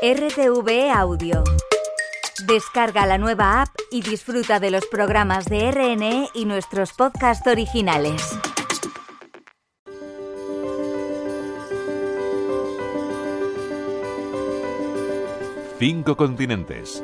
[0.00, 1.42] RTV Audio.
[2.46, 8.38] Descarga la nueva app y disfruta de los programas de RNE y nuestros podcasts originales.
[15.80, 17.02] Cinco continentes.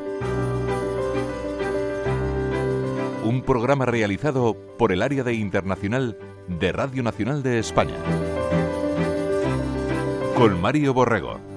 [3.25, 6.17] Un programa realizado por el área de internacional
[6.47, 7.97] de Radio Nacional de España.
[10.37, 11.54] Con Mario Borrego.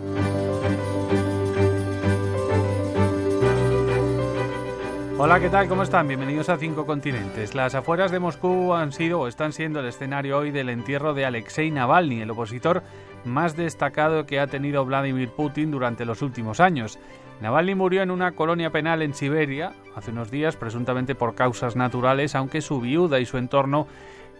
[5.20, 5.68] Hola, ¿qué tal?
[5.68, 6.08] ¿Cómo están?
[6.08, 7.56] Bienvenidos a Cinco Continentes.
[7.56, 11.26] Las afueras de Moscú han sido o están siendo el escenario hoy del entierro de
[11.26, 12.84] Alexei Navalny, el opositor
[13.26, 17.00] más destacado que ha tenido Vladimir Putin durante los últimos años.
[17.42, 22.36] Navalny murió en una colonia penal en Siberia hace unos días, presuntamente por causas naturales,
[22.36, 23.88] aunque su viuda y su entorno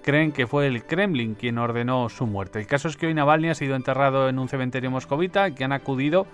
[0.04, 2.60] creen que fue el Kremlin quien ordenó su muerte.
[2.60, 5.72] El caso es que hoy Navalny ha sido enterrado en un cementerio moscovita que han
[5.72, 6.28] acudido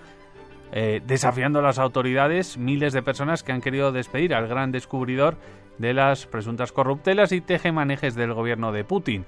[0.76, 5.38] eh, desafiando a las autoridades miles de personas que han querido despedir al gran descubridor
[5.78, 9.26] de las presuntas corruptelas y tejemanejes del gobierno de Putin.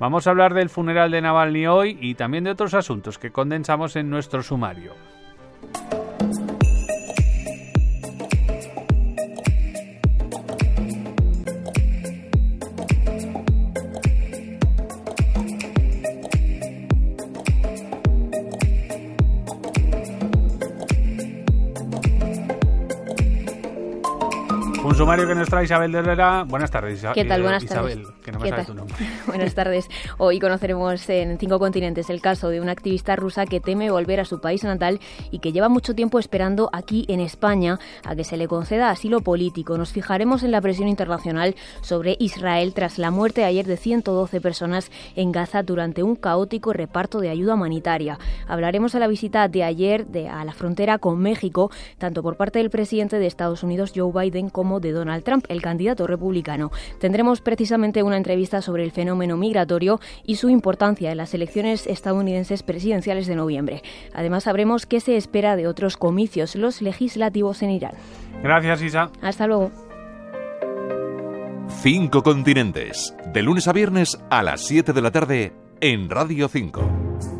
[0.00, 3.94] Vamos a hablar del funeral de Navalny hoy y también de otros asuntos que condensamos
[3.94, 4.92] en nuestro sumario.
[25.08, 26.44] Sumario que nos trae Isabel de Herrera.
[26.44, 27.40] Buenas tardes, ¿Qué tal?
[27.40, 28.06] Buenas Isabel,
[28.66, 28.96] tu nombre.
[29.26, 29.88] Buenas tardes.
[30.16, 34.24] Hoy conoceremos en Cinco Continentes el caso de una activista rusa que teme volver a
[34.24, 38.36] su país natal y que lleva mucho tiempo esperando aquí en España a que se
[38.36, 39.76] le conceda asilo político.
[39.78, 44.90] Nos fijaremos en la presión internacional sobre Israel tras la muerte ayer de 112 personas
[45.16, 48.18] en Gaza durante un caótico reparto de ayuda humanitaria.
[48.46, 52.58] Hablaremos de la visita de ayer de, a la frontera con México, tanto por parte
[52.58, 56.70] del presidente de Estados Unidos, Joe Biden, como de Donald Trump, el candidato republicano.
[56.98, 62.62] Tendremos precisamente una entrevista sobre el fenómeno migratorio y su importancia en las elecciones estadounidenses
[62.62, 63.82] presidenciales de noviembre.
[64.14, 67.92] Además, sabremos qué se espera de otros comicios, los legislativos en Irán.
[68.42, 69.10] Gracias, Isa.
[69.20, 69.70] Hasta luego.
[71.82, 77.37] Cinco continentes, de lunes a viernes a las 7 de la tarde en Radio 5.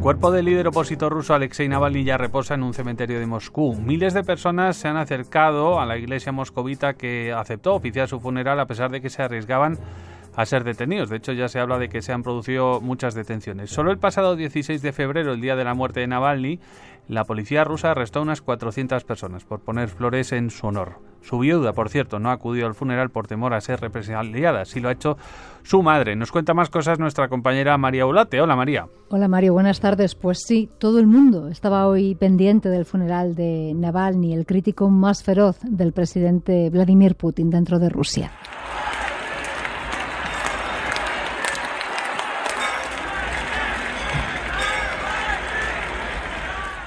[0.00, 3.74] Cuerpo del líder opositor ruso Alexei Navalny ya reposa en un cementerio de Moscú.
[3.74, 8.58] Miles de personas se han acercado a la iglesia moscovita que aceptó oficiar su funeral
[8.60, 9.78] a pesar de que se arriesgaban
[10.40, 11.10] a ser detenidos.
[11.10, 13.70] De hecho, ya se habla de que se han producido muchas detenciones.
[13.70, 16.60] Solo el pasado 16 de febrero, el día de la muerte de Navalny,
[17.08, 21.00] la policía rusa arrestó a unas 400 personas por poner flores en su honor.
[21.22, 24.64] Su viuda, por cierto, no acudió al funeral por temor a ser represaliada.
[24.64, 25.18] Sí lo ha hecho
[25.62, 26.16] su madre.
[26.16, 28.40] Nos cuenta más cosas nuestra compañera María Ulate.
[28.40, 28.86] Hola María.
[29.08, 30.14] Hola Mario, buenas tardes.
[30.14, 35.22] Pues sí, todo el mundo estaba hoy pendiente del funeral de Navalny, el crítico más
[35.22, 38.30] feroz del presidente Vladimir Putin dentro de Rusia.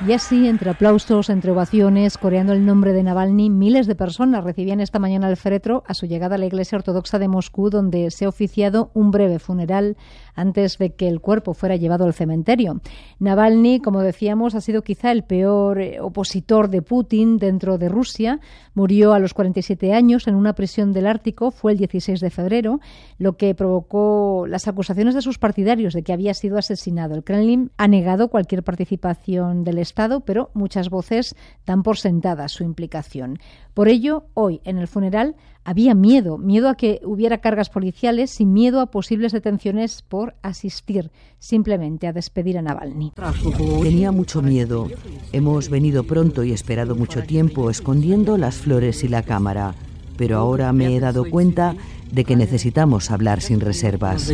[0.05, 4.81] Y así, entre aplausos, entre ovaciones, coreando el nombre de Navalny, miles de personas recibían
[4.81, 8.25] esta mañana el féretro a su llegada a la Iglesia Ortodoxa de Moscú, donde se
[8.25, 9.95] ha oficiado un breve funeral
[10.35, 12.81] antes de que el cuerpo fuera llevado al cementerio.
[13.19, 18.41] Navalny, como decíamos, ha sido quizá el peor eh, opositor de Putin dentro de Rusia.
[18.73, 22.79] Murió a los 47 años en una prisión del Ártico, fue el 16 de febrero,
[23.19, 27.15] lo que provocó las acusaciones de sus partidarios de que había sido asesinado.
[27.15, 29.77] El Kremlin ha negado cualquier participación del
[30.25, 33.39] Pero muchas voces dan por sentada su implicación.
[33.73, 38.45] Por ello, hoy en el funeral había miedo, miedo a que hubiera cargas policiales y
[38.45, 43.13] miedo a posibles detenciones por asistir simplemente a despedir a Navalny.
[43.81, 44.87] Tenía mucho miedo.
[45.31, 49.75] Hemos venido pronto y esperado mucho tiempo escondiendo las flores y la cámara,
[50.17, 51.75] pero ahora me he dado cuenta
[52.13, 54.31] de que necesitamos hablar sin reservas.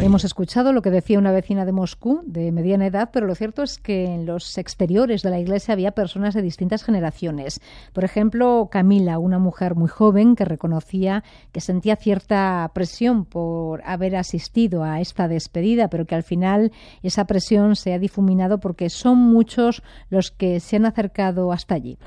[0.00, 3.64] Hemos escuchado lo que decía una vecina de Moscú, de mediana edad, pero lo cierto
[3.64, 7.60] es que en los exteriores de la iglesia había personas de distintas generaciones.
[7.92, 14.14] Por ejemplo, Camila, una mujer muy joven que reconocía que sentía cierta presión por haber
[14.14, 16.70] asistido a esta despedida, pero que al final
[17.02, 21.98] esa presión se ha difuminado porque son muchos los que se han acercado hasta allí.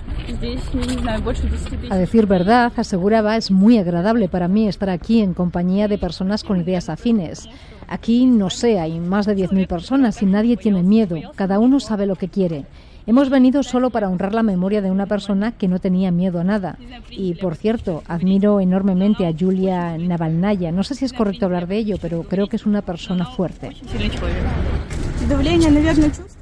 [1.89, 6.43] A decir verdad, aseguraba, es muy agradable para mí estar aquí en compañía de personas
[6.43, 7.49] con ideas afines.
[7.87, 11.17] Aquí, no sé, hay más de 10.000 personas y nadie tiene miedo.
[11.35, 12.65] Cada uno sabe lo que quiere.
[13.05, 16.45] Hemos venido solo para honrar la memoria de una persona que no tenía miedo a
[16.45, 16.77] nada.
[17.09, 20.71] Y, por cierto, admiro enormemente a Julia Navalnaya.
[20.71, 23.71] No sé si es correcto hablar de ello, pero creo que es una persona fuerte.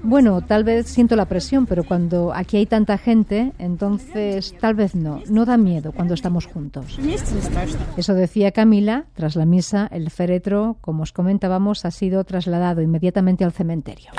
[0.04, 4.96] Bueno, tal vez siento la presión, pero cuando aquí hay tanta gente, entonces tal vez
[4.96, 5.22] no.
[5.30, 6.98] No da miedo cuando estamos juntos.
[7.98, 9.06] Eso decía Camila.
[9.14, 14.12] Tras la misa, el féretro, como os comentábamos, ha sido trasladado inmediatamente al cementerio.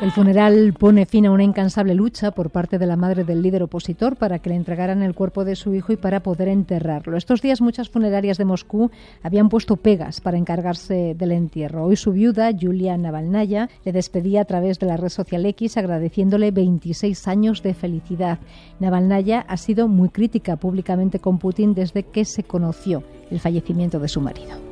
[0.00, 3.64] El funeral pone fin a una incansable lucha por parte de la madre del líder
[3.64, 7.16] opositor para que le entregaran el cuerpo de su hijo y para poder enterrarlo.
[7.16, 8.92] Estos días muchas funerarias de Moscú
[9.24, 11.84] habían puesto pegas para encargarse del entierro.
[11.84, 16.52] Hoy su viuda, Yulia Navalnaya, le despedía a través de la red social X agradeciéndole
[16.52, 18.38] 26 años de felicidad.
[18.78, 23.02] Navalnaya ha sido muy crítica públicamente con Putin desde que se conoció
[23.32, 24.67] el fallecimiento de su marido.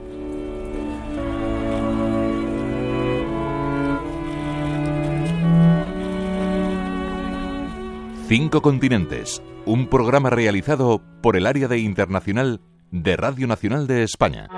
[8.29, 14.49] Cinco Continentes, un programa realizado por el área de internacional de Radio Nacional de España.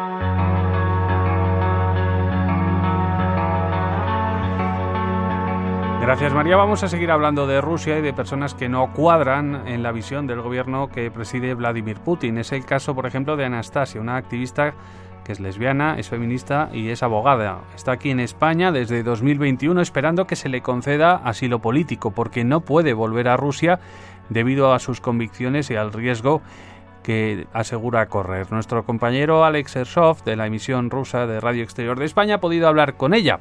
[6.01, 6.57] Gracias María.
[6.57, 10.27] Vamos a seguir hablando de Rusia y de personas que no cuadran en la visión
[10.27, 12.39] del gobierno que preside Vladimir Putin.
[12.39, 14.73] Es el caso, por ejemplo, de Anastasia, una activista
[15.29, 17.61] que es lesbiana, es feminista y es abogada.
[17.77, 22.63] Está aquí en España desde 2021 esperando que se le conceda asilo político porque no
[22.63, 23.79] puede volver a Rusia
[24.31, 26.41] debido a sus convicciones y al riesgo
[27.03, 28.51] que asegura correr.
[28.51, 32.67] Nuestro compañero Alex Ershoff de la emisión rusa de Radio Exterior de España ha podido
[32.67, 33.39] hablar con ella.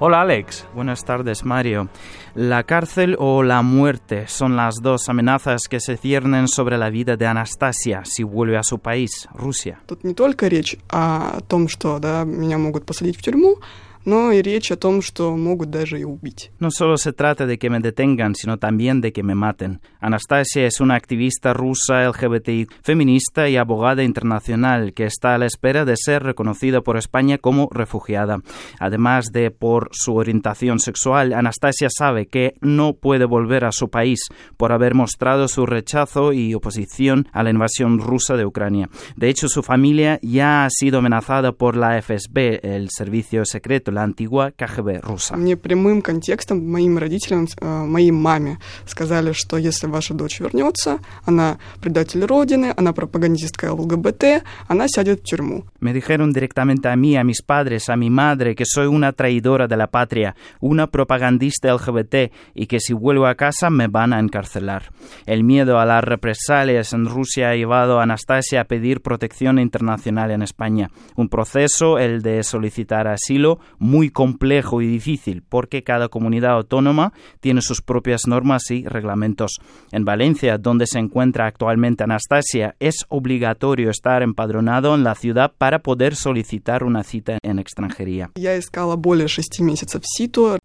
[0.00, 0.66] Hola Alex.
[0.74, 1.88] Buenas tardes Mario.
[2.34, 7.16] La cárcel o la muerte son las dos amenazas que se ciernen sobre la vida
[7.16, 9.78] de Anastasia si vuelve a su país, Rusia.
[9.86, 13.60] Тут не только речь о том, что да, меня могут посадить в тюрьму,
[14.04, 16.50] но и речь о том, что могут даже и убить.
[16.60, 19.80] No solo se trata de que me detengan, sino también de que me maten.
[20.00, 25.84] Anastasia es una activista rusa LGBTI, feminista y abogada internacional que está a la espera
[25.84, 28.38] de ser reconocida por España como refugiada.
[28.78, 34.20] Además de por su orientación sexual, Anastasia sabe que no puede volver a su país
[34.56, 38.88] por haber mostrado su rechazo y oposición a la invasión rusa de Ucrania.
[39.16, 44.02] De hecho, su familia ya ha sido amenazada por la FSB, el servicio secreto, la
[44.02, 45.36] antigua KGB rusa.
[45.36, 51.58] Мне прямым контекстом моим родителям, э, моей маме сказали, что если ваша дочь вернется, она
[51.80, 55.64] предатель Родины, она пропагандистка ЛГБТ, она сядет в тюрьму.
[55.80, 59.66] Me dijeron directamente a mí, a mis padres, a mi madre, que soy una traidora
[59.66, 64.20] de la patria, una propagandista LGBT y que si vuelvo a casa me van a
[64.20, 64.90] encarcelar.
[65.26, 70.30] El miedo a las represalias en Rusia ha llevado a Anastasia a pedir protección internacional
[70.30, 70.90] en España.
[71.16, 77.61] Un proceso, el de solicitar asilo, muy complejo y difícil porque cada comunidad autónoma tiene
[77.61, 79.59] sus propias normas y reglamentos.
[79.91, 85.79] En Valencia, donde se encuentra actualmente Anastasia, es obligatorio estar empadronado en la ciudad para
[85.79, 88.31] poder solicitar una cita en extranjería.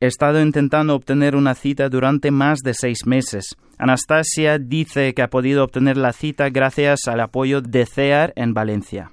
[0.00, 3.56] He estado intentando obtener una cita durante más de seis meses.
[3.78, 9.10] Anastasia dice que ha podido obtener la cita gracias al apoyo de CEAR en Valencia.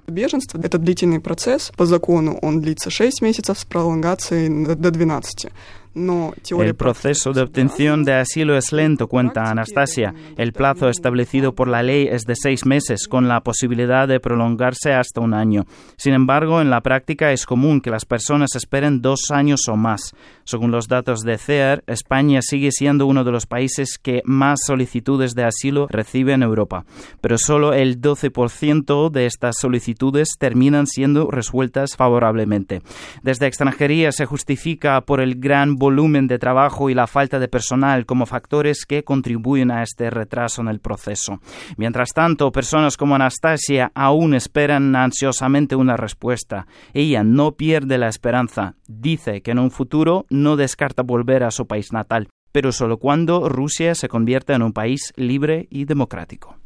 [3.91, 3.91] Беженство – это длительный процесс.
[3.91, 5.51] По закону он длится 6 месяцев с пролонгацией до 12.
[5.97, 10.13] Но теория El proceso de obtención de asilo es lento, cuenta Anastasia.
[10.37, 14.93] El plazo establecido por la ley es de seis meses, con la posibilidad de prolongarse
[14.93, 15.65] hasta un año.
[15.97, 20.13] Sin embargo, en la práctica es común que las personas esperen dos años o más.
[20.44, 25.34] Según los datos de CEAR, España sigue siendo uno de los países que más solicitudes
[25.34, 26.84] de asilo recibe en Europa,
[27.20, 32.82] pero solo el 12% de estas solicitudes terminan siendo resueltas favorablemente.
[33.22, 38.06] Desde extranjería se justifica por el gran volumen de trabajo y la falta de personal
[38.06, 41.40] como factores que contribuyen a este retraso en el proceso.
[41.76, 46.66] Mientras tanto, personas como Anastasia aún esperan ansiosamente una respuesta.
[46.92, 48.74] Ella no pierde la esperanza.
[48.88, 53.48] Dice que en un futuro no descarta volver a su país natal, pero solo cuando
[53.48, 56.56] Rusia se convierta en un país libre y democrático.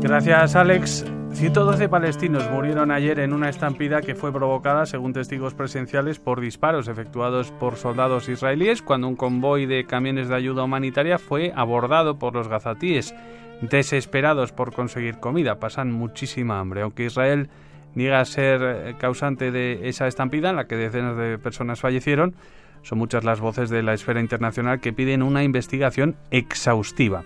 [0.00, 1.04] Gracias Alex.
[1.32, 6.88] 112 palestinos murieron ayer en una estampida que fue provocada, según testigos presenciales, por disparos
[6.88, 12.34] efectuados por soldados israelíes cuando un convoy de camiones de ayuda humanitaria fue abordado por
[12.34, 13.14] los gazatíes,
[13.62, 15.58] desesperados por conseguir comida.
[15.58, 17.48] Pasan muchísima hambre, aunque Israel
[17.94, 22.34] niega ser causante de esa estampida en la que decenas de personas fallecieron.
[22.82, 27.22] Son muchas las voces de la esfera internacional que piden una investigación exhaustiva.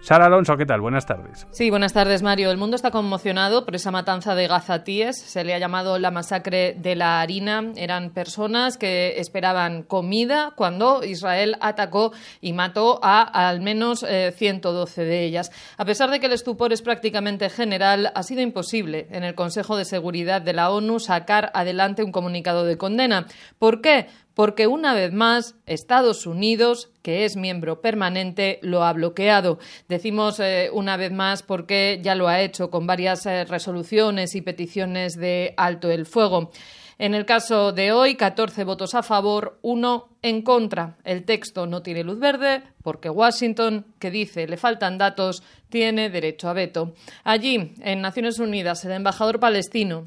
[0.00, 0.80] Sara Alonso, ¿qué tal?
[0.80, 1.46] Buenas tardes.
[1.50, 2.50] Sí, buenas tardes, Mario.
[2.50, 5.18] El mundo está conmocionado por esa matanza de gazatíes.
[5.20, 7.72] Se le ha llamado la masacre de la harina.
[7.76, 15.04] Eran personas que esperaban comida cuando Israel atacó y mató a al menos 112 eh,
[15.04, 15.50] de ellas.
[15.76, 19.76] A pesar de que el estupor es prácticamente general, ha sido imposible en el Consejo
[19.76, 23.26] de Seguridad de la ONU sacar adelante un comunicado de condena.
[23.58, 24.06] ¿Por qué?
[24.36, 29.58] Porque una vez más Estados Unidos, que es miembro permanente, lo ha bloqueado.
[29.88, 34.42] Decimos eh, una vez más porque ya lo ha hecho con varias eh, resoluciones y
[34.42, 36.50] peticiones de alto el fuego.
[36.98, 40.98] En el caso de hoy, 14 votos a favor, uno en contra.
[41.04, 46.50] El texto no tiene luz verde porque Washington, que dice le faltan datos, tiene derecho
[46.50, 46.92] a veto.
[47.24, 50.04] Allí, en Naciones Unidas, el embajador palestino.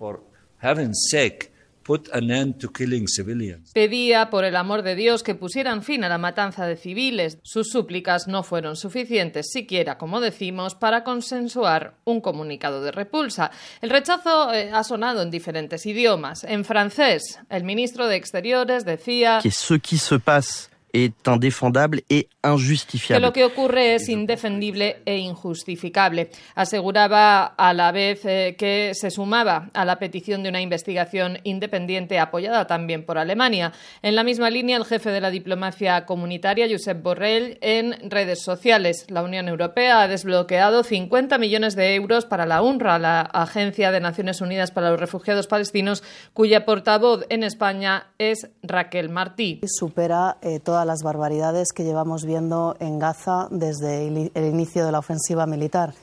[3.73, 7.39] Pedía, por el amor de Dios, que pusieran fin a la matanza de civiles.
[7.43, 13.51] Sus súplicas no fueron suficientes, siquiera, como decimos, para consensuar un comunicado de repulsa.
[13.81, 16.43] El rechazo eh, ha sonado en diferentes idiomas.
[16.43, 22.29] En francés, el ministro de Exteriores decía que ce qui se passe est indéfendable et
[22.41, 26.29] Que lo que ocurre es indefendible e injustificable.
[26.55, 32.17] Aseguraba a la vez eh, que se sumaba a la petición de una investigación independiente
[32.17, 33.73] apoyada también por Alemania.
[34.01, 39.05] En la misma línea, el jefe de la diplomacia comunitaria, Josep Borrell, en redes sociales.
[39.09, 43.99] La Unión Europea ha desbloqueado 50 millones de euros para la UNRWA, la Agencia de
[43.99, 49.59] Naciones Unidas para los Refugiados Palestinos, cuya portavoz en España es Raquel Martí.
[49.65, 55.45] Supera eh, las barbaridades que llevamos viendo en Gaza desde el inicio de la ofensiva
[55.45, 55.93] militar.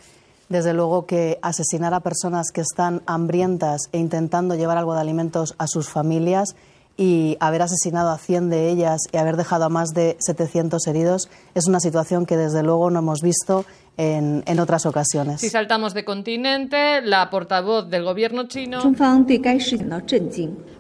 [0.49, 5.55] Desde luego que asesinar a personas que están hambrientas e intentando llevar algo de alimentos
[5.59, 6.55] a sus familias
[6.97, 11.29] y haber asesinado a 100 de ellas y haber dejado a más de 700 heridos
[11.55, 13.65] es una situación que desde luego no hemos visto
[13.97, 15.41] en, en, otras ocasiones.
[15.41, 18.81] Si saltamos de continente, la portavoz del gobierno chino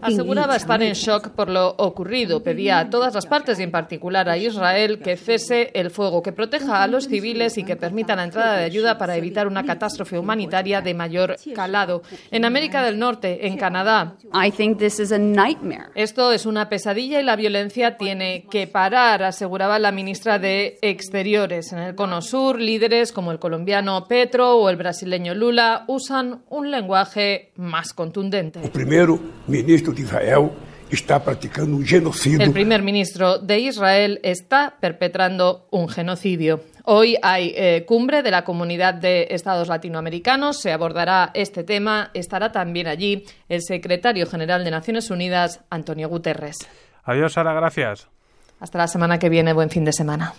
[0.01, 2.43] aseguraba estar en shock por lo ocurrido.
[2.43, 6.33] Pedía a todas las partes y en particular a Israel que cese el fuego, que
[6.33, 10.19] proteja a los civiles y que permita la entrada de ayuda para evitar una catástrofe
[10.19, 12.03] humanitaria de mayor calado.
[12.31, 14.17] En América del Norte, en Canadá,
[15.95, 21.73] esto es una pesadilla y la violencia tiene que parar, aseguraba la ministra de Exteriores.
[21.73, 26.71] En el Cono Sur, líderes como el colombiano Petro o el brasileño Lula usan un
[26.71, 28.61] lenguaje más contundente.
[28.63, 29.09] El primer
[29.47, 30.51] ministro de Israel
[30.91, 32.43] está practicando un genocidio.
[32.43, 36.61] El primer ministro de Israel está perpetrando un genocidio.
[36.85, 40.61] Hoy hay eh, cumbre de la Comunidad de Estados Latinoamericanos.
[40.61, 42.11] Se abordará este tema.
[42.15, 46.59] Estará también allí el secretario general de Naciones Unidas, Antonio Guterres.
[47.03, 47.55] Adiós, Sara.
[47.55, 48.09] Gracias.
[48.61, 49.53] Hasta la semana que viene.
[49.53, 50.33] Buen fin de semana.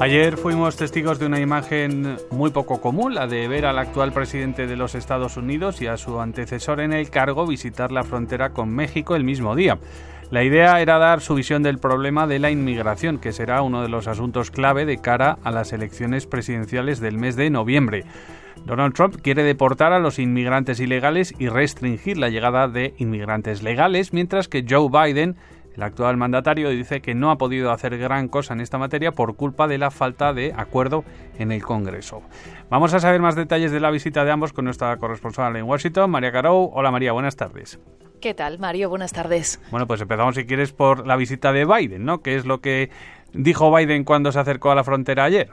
[0.00, 4.68] Ayer fuimos testigos de una imagen muy poco común, la de ver al actual presidente
[4.68, 8.68] de los Estados Unidos y a su antecesor en el cargo visitar la frontera con
[8.68, 9.78] México el mismo día.
[10.30, 13.88] La idea era dar su visión del problema de la inmigración, que será uno de
[13.88, 18.04] los asuntos clave de cara a las elecciones presidenciales del mes de noviembre.
[18.64, 24.12] Donald Trump quiere deportar a los inmigrantes ilegales y restringir la llegada de inmigrantes legales,
[24.12, 25.36] mientras que Joe Biden
[25.78, 29.36] el actual mandatario dice que no ha podido hacer gran cosa en esta materia por
[29.36, 31.04] culpa de la falta de acuerdo
[31.38, 32.20] en el Congreso.
[32.68, 36.10] Vamos a saber más detalles de la visita de ambos con nuestra corresponsal en Washington,
[36.10, 36.72] María Carou.
[36.74, 37.78] Hola María, buenas tardes.
[38.20, 38.88] ¿Qué tal, Mario?
[38.88, 39.60] Buenas tardes.
[39.70, 42.22] Bueno, pues empezamos si quieres por la visita de Biden, ¿no?
[42.22, 42.90] ¿Qué es lo que
[43.32, 45.52] dijo Biden cuando se acercó a la frontera ayer?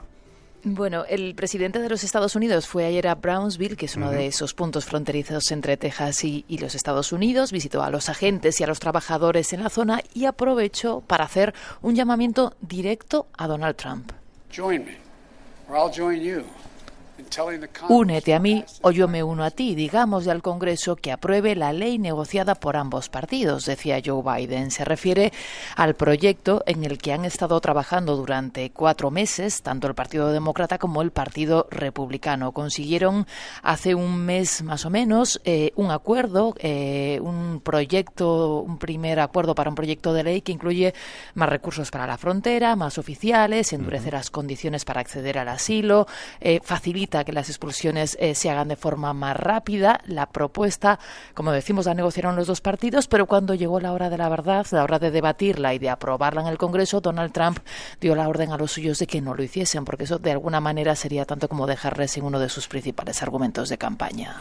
[0.68, 4.26] Bueno, el presidente de los Estados Unidos fue ayer a Brownsville, que es uno de
[4.26, 8.64] esos puntos fronterizos entre Texas y, y, los Estados Unidos, visitó a los agentes y
[8.64, 13.76] a los trabajadores en la zona y aprovechó para hacer un llamamiento directo a Donald
[13.76, 14.10] Trump.
[14.52, 14.96] Join me,
[15.68, 16.42] or I'll join you.
[17.88, 19.74] Únete a mí o yo me uno a ti.
[19.74, 24.70] Digamos al Congreso que apruebe la ley negociada por ambos partidos, decía Joe Biden.
[24.70, 25.32] Se refiere
[25.76, 30.78] al proyecto en el que han estado trabajando durante cuatro meses, tanto el Partido Demócrata
[30.78, 32.52] como el Partido Republicano.
[32.52, 33.26] Consiguieron
[33.62, 39.54] hace un mes más o menos eh, un acuerdo, eh, un proyecto, un primer acuerdo
[39.54, 40.94] para un proyecto de ley que incluye
[41.34, 46.06] más recursos para la frontera, más oficiales, endurecer las condiciones para acceder al asilo,
[46.40, 50.00] eh, facilitar que las expulsiones eh, se hagan de forma más rápida.
[50.06, 50.98] La propuesta,
[51.34, 54.66] como decimos, la negociaron los dos partidos, pero cuando llegó la hora de la verdad,
[54.70, 57.58] la hora de debatirla y de aprobarla en el Congreso, Donald Trump
[58.00, 60.60] dio la orden a los suyos de que no lo hiciesen, porque eso de alguna
[60.60, 64.36] manera sería tanto como dejarles sin uno de sus principales argumentos de campaña.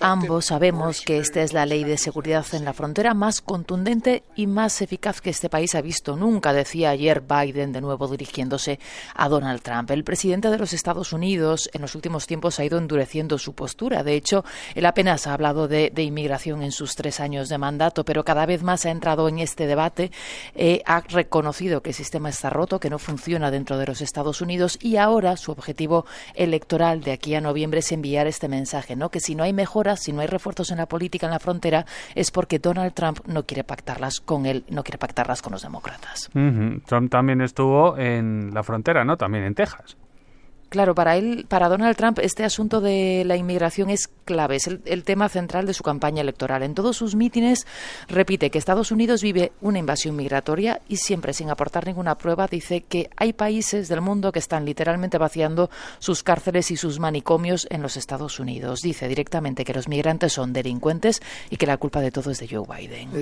[0.00, 4.46] Ambos sabemos que esta es la ley de seguridad en la frontera más contundente y
[4.46, 8.78] más eficaz que este país ha visto nunca, decía ayer Biden, de nuevo dirigiéndose
[9.14, 9.90] a Donald Trump.
[9.90, 14.02] El presidente de los Estados Unidos en los últimos tiempos ha ido endureciendo su postura.
[14.02, 18.22] De hecho, él apenas ha hablado de, inmigración en sus tres años de mandato, pero
[18.22, 20.10] cada vez más ha entrado en este debate,
[20.54, 24.42] eh, ha reconocido que el sistema está roto, que no funciona dentro de los Estados
[24.42, 26.04] Unidos y ahora su objetivo
[26.34, 29.10] electoral de aquí a noviembre enviar este mensaje, ¿no?
[29.10, 31.86] Que si no hay mejoras, si no hay refuerzos en la política en la frontera,
[32.14, 36.30] es porque Donald Trump no quiere pactarlas con él, no quiere pactarlas con los demócratas.
[36.86, 39.16] Trump también estuvo en la frontera, ¿no?
[39.16, 39.96] También en Texas.
[40.68, 45.04] Claro, para él, para Donald Trump, este asunto de la inmigración es clave, es el,
[45.04, 46.62] tema central de su campaña electoral.
[46.62, 47.66] En todos sus mítines
[48.08, 52.82] repite que Estados Unidos vive una invasión migratoria y siempre, sin aportar ninguna prueba, dice
[52.82, 55.70] que hay países del mundo que están literalmente vaciando
[56.00, 58.80] sus cárceles y sus manicomios en los Estados Unidos.
[58.82, 62.48] Dice directamente que los migrantes son delincuentes y que la culpa de todo es de
[62.48, 63.16] Joe Biden.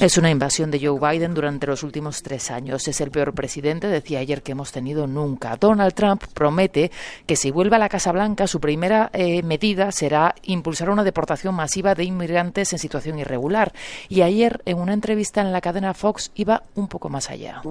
[0.00, 2.86] Es una invasión de Joe Biden durante los últimos tres años.
[2.88, 5.56] Es el peor presidente, decía ayer, que hemos tenido nunca.
[5.56, 6.90] Donald Trump promete
[7.26, 11.54] que si vuelve a la Casa Blanca, su primera eh, medida será impulsar una deportación
[11.54, 13.72] masiva de inmigrantes en situación irregular.
[14.08, 17.62] Y ayer, en una entrevista en la cadena Fox, iba un poco más allá.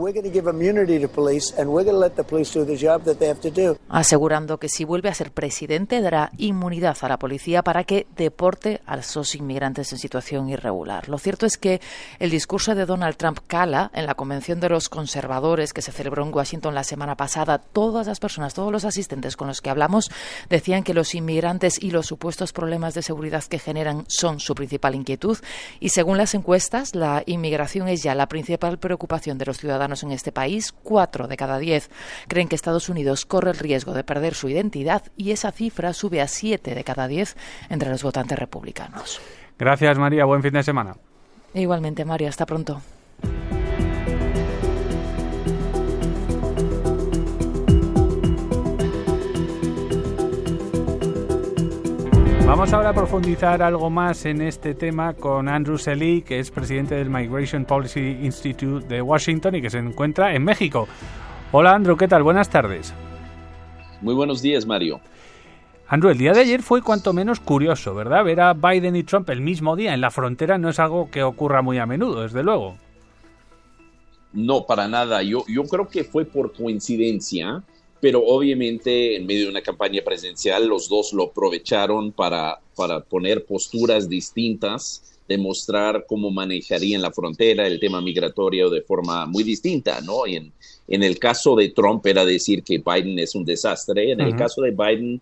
[3.89, 8.81] Asegurando que si vuelve a ser presidente, dará inmunidad a la policía para que deporte
[8.86, 11.10] a esos inmigrantes en situación irregular.
[11.10, 11.81] Lo cierto es que
[12.19, 16.24] el discurso de Donald Trump cala en la convención de los conservadores que se celebró
[16.24, 20.09] en Washington la semana pasada, todas las personas, todos los asistentes con los que hablamos
[20.50, 24.95] decían que los inmigrantes y los supuestos problemas de seguridad que generan son su principal
[24.95, 25.38] inquietud
[25.79, 30.12] y según las encuestas, la inmigración es ya la principal preocupación de los ciudadanos en
[30.12, 30.74] este país.
[30.83, 31.89] Cuatro de cada diez
[32.27, 36.21] creen que Estados Unidos corre el riesgo de perder su identidad y esa cifra sube
[36.21, 37.36] a siete de cada diez
[37.69, 39.19] entre los votantes republicanos.
[39.57, 40.25] Gracias, María.
[40.25, 40.95] Buen fin de semana.
[41.53, 42.29] Igualmente, María.
[42.29, 42.81] Hasta pronto.
[52.47, 56.95] Vamos ahora a profundizar algo más en este tema con Andrew Selly, que es presidente
[56.95, 60.88] del Migration Policy Institute de Washington y que se encuentra en México.
[61.51, 62.23] Hola Andrew, ¿qué tal?
[62.23, 62.93] Buenas tardes.
[64.01, 65.01] Muy buenos días, Mario.
[65.89, 68.23] Andrew, el día de ayer fue cuanto menos curioso, ¿verdad?
[68.23, 71.23] Ver a Biden y Trump el mismo día en la frontera no es algo que
[71.23, 72.77] ocurra muy a menudo, desde luego.
[74.31, 75.21] No, para nada.
[75.21, 77.62] Yo, yo creo que fue por coincidencia
[77.99, 83.45] pero obviamente en medio de una campaña presidencial los dos lo aprovecharon para, para poner
[83.45, 90.25] posturas distintas, demostrar cómo manejarían la frontera, el tema migratorio de forma muy distinta, ¿no?
[90.25, 90.53] Y en,
[90.88, 94.62] en el caso de Trump era decir que Biden es un desastre, en el caso
[94.62, 95.21] de Biden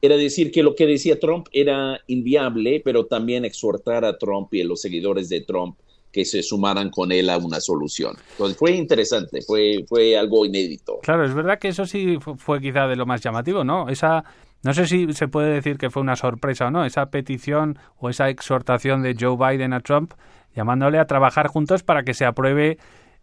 [0.00, 4.60] era decir que lo que decía Trump era inviable, pero también exhortar a Trump y
[4.60, 5.76] a los seguidores de Trump
[6.14, 8.16] que se sumaran con él a una solución.
[8.56, 11.00] Fue interesante, fue, fue algo inédito.
[11.02, 13.88] Claro, es verdad que eso sí fue quizá de lo más llamativo, ¿no?
[13.88, 14.22] Esa,
[14.62, 18.10] no sé si se puede decir que fue una sorpresa o no, esa petición o
[18.10, 20.14] esa exhortación de Joe Biden a Trump
[20.54, 22.78] llamándole a trabajar juntos para que se apruebe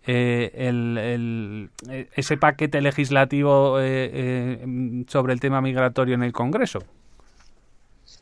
[0.05, 1.69] eh, el,
[2.13, 6.79] ese paquete legislativo eh, eh, sobre el tema migratorio en el Congreso.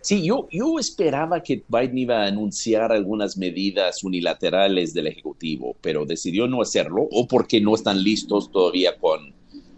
[0.01, 6.05] Sí, yo, yo esperaba que Biden iba a anunciar algunas medidas unilaterales del Ejecutivo, pero
[6.05, 9.33] decidió no hacerlo, o porque no están listos todavía con,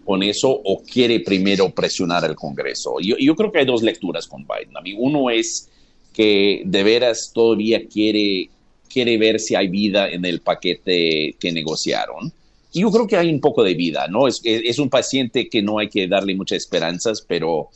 [0.05, 2.97] con eso, o quiere primero presionar al Congreso.
[3.01, 4.77] Yo, yo creo que hay dos lecturas con Biden.
[4.77, 5.69] A mí, uno es
[6.13, 8.49] que de veras todavía quiere,
[8.93, 12.31] quiere ver si hay vida en el paquete que negociaron.
[12.71, 14.27] Y yo creo que hay un poco de vida, ¿no?
[14.27, 17.69] Es, es un paciente que no hay que darle muchas esperanzas, pero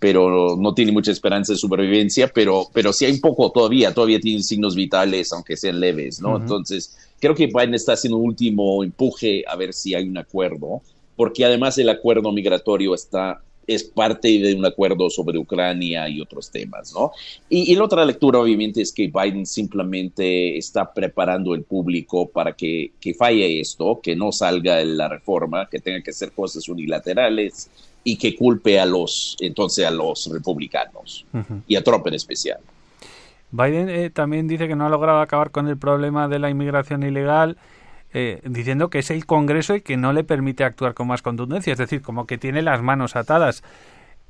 [0.00, 4.20] pero no tiene mucha esperanza de supervivencia, pero, pero sí hay un poco todavía, todavía
[4.20, 6.36] tiene signos vitales, aunque sean leves, ¿no?
[6.36, 10.82] Entonces, creo que Biden está haciendo un último empuje a ver si hay un acuerdo,
[11.16, 16.50] porque además el acuerdo migratorio está es parte de un acuerdo sobre Ucrania y otros
[16.50, 17.12] temas, ¿no?
[17.48, 22.92] Y, la otra lectura, obviamente, es que Biden simplemente está preparando el público para que,
[23.00, 27.70] que falle esto, que no salga la reforma, que tenga que hacer cosas unilaterales,
[28.04, 31.24] y que culpe a los entonces a los republicanos
[31.66, 32.58] y a Trump en especial.
[33.50, 37.02] Biden eh, también dice que no ha logrado acabar con el problema de la inmigración
[37.02, 37.58] ilegal,
[38.14, 41.72] eh, diciendo que es el Congreso y que no le permite actuar con más contundencia,
[41.72, 43.62] es decir, como que tiene las manos atadas.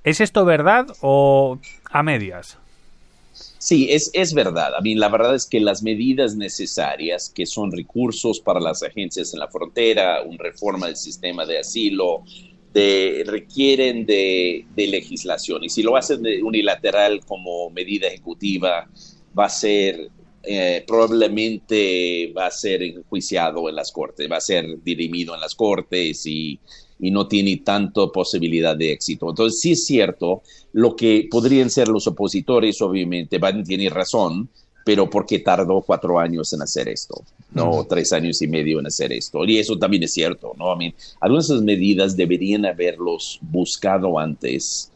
[0.04, 1.58] ¿Es esto verdad o
[1.90, 2.58] a medias?
[3.58, 4.74] Sí, es, es verdad.
[4.74, 9.32] A mí la verdad es que las medidas necesarias, que son recursos para las agencias
[9.32, 12.24] en la frontera, una reforma del sistema de asilo,
[12.72, 15.64] de, requieren de, legislación.
[15.64, 18.88] Y si lo hacen de unilateral como medida ejecutiva,
[19.38, 20.10] va a ser
[20.42, 25.54] eh, probablemente va a ser enjuiciado en las cortes, va a ser dirimido en las
[25.54, 26.58] cortes y,
[27.00, 29.30] y no tiene tanta posibilidad de éxito.
[29.30, 34.48] Entonces, sí es cierto, lo que podrían ser los opositores, obviamente, van, tienen razón,
[34.84, 37.84] pero porque tardó cuatro años en hacer esto, ¿no?
[37.88, 39.44] Tres años y medio en hacer esto.
[39.44, 40.80] Y eso también es cierto, ¿no?
[40.80, 44.91] I algunas de esas medidas deberían haberlos buscado antes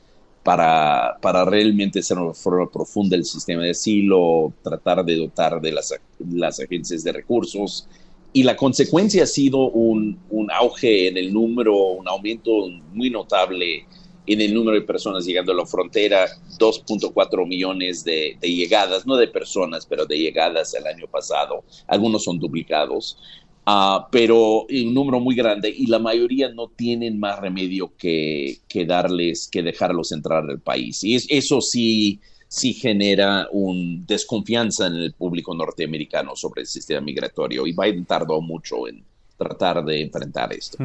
[0.46, 5.72] para, para realmente hacer una reforma profunda del sistema de asilo, tratar de dotar de
[5.72, 7.88] las, las agencias de recursos.
[8.32, 13.87] Y la consecuencia ha sido un, un auge en el número, un aumento muy notable
[14.24, 16.28] en el número de personas llegando a la frontera,
[16.61, 21.64] 2.4 millones de, llegadas, no de personas, pero de llegadas el año pasado.
[21.88, 23.18] Algunos son duplicados,
[23.66, 28.85] uh, pero un número muy grande y la mayoría no tienen más remedio que, que
[28.85, 31.02] darles, que dejarlos entrar al país.
[31.05, 37.66] Y eso sí, sí genera una desconfianza en el público norteamericano sobre el sistema migratorio
[37.66, 39.02] y Biden tardó mucho en
[39.37, 40.79] tratar de enfrentar esto.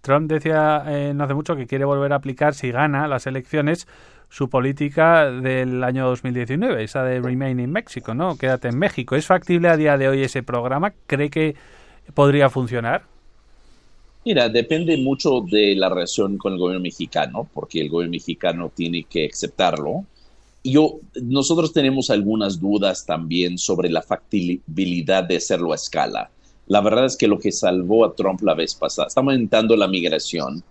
[0.00, 3.86] Trump decía eh, no hace mucho que quiere volver a aplicar, si gana las elecciones,
[4.28, 8.36] su política del año 2019, esa de Remain in Mexico, ¿no?
[8.36, 9.16] Quédate en México.
[9.16, 10.92] ¿Es factible a día de hoy ese programa?
[11.06, 11.54] ¿Cree que
[12.14, 13.04] podría funcionar?
[14.24, 19.04] Mira, depende mucho de la relación con el gobierno mexicano, porque el gobierno mexicano tiene
[19.04, 20.04] que aceptarlo.
[20.64, 26.30] Yo, nosotros tenemos algunas dudas también sobre la factibilidad de hacerlo a escala.
[26.66, 29.86] La verdad es que lo que salvó a Trump la vez pasada, está aumentando la
[29.86, 30.64] migración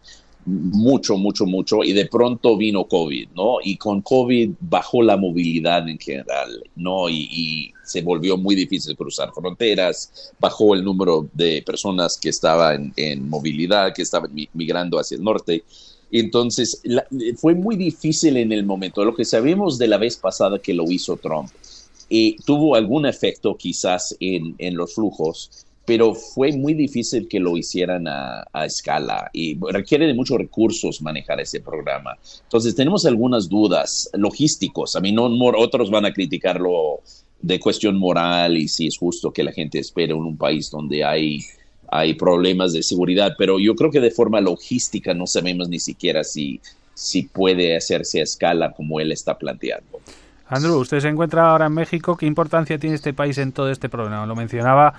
[0.46, 3.58] mucho, mucho, mucho, y de pronto vino COVID, ¿no?
[3.64, 7.10] Y con COVID bajó la movilidad en general, ¿no?
[7.10, 13.30] Y, se volvió muy difícil cruzar fronteras, bajó el número de personas que estaban en
[13.30, 15.64] movilidad, que estaban migrando hacia el norte.
[16.12, 16.82] Entonces,
[17.38, 19.06] fue muy difícil en el momento.
[19.06, 21.52] Lo que sabemos de la vez pasada que lo hizo Trump,
[22.10, 27.56] y tuvo algún efecto quizás en, en los flujos, pero fue muy difícil que lo
[27.56, 32.18] hicieran a, escala y requiere de muchos recursos manejar ese programa.
[32.44, 34.96] Entonces tenemos algunas dudas logísticos.
[34.96, 37.02] A mí no, otros van a criticarlo
[37.42, 41.04] de cuestión moral y si es justo que la gente espere en un país donde
[41.04, 41.42] hay,
[41.92, 46.24] hay problemas de seguridad, pero yo creo que de forma logística no sabemos ni siquiera
[46.24, 46.60] si,
[46.96, 50.00] si puede hacerse a escala como él está planteando.
[50.48, 52.16] Andrew, usted se encuentra ahora en México.
[52.16, 54.26] ¿Qué importancia tiene este país en todo este problema?
[54.28, 54.94] Lo mencionaba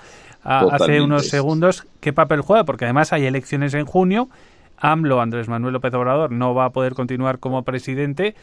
[0.47, 1.85] hace unos segundos.
[1.99, 2.63] ¿Qué papel juega?
[2.63, 4.29] Porque además hay elecciones en junio.
[4.77, 8.35] AMLO, Andrés Manuel López Obrador, no va a poder continuar como presidente